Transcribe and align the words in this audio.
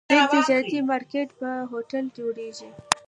بل 0.09 0.21
تجارتي 0.35 0.79
مارکیټ 0.89 1.29
یا 1.41 1.53
هوټل 1.71 2.05
جوړېږي. 2.17 2.69